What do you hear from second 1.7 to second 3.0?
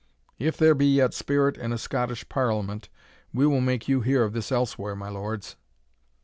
a Scottish Parliament,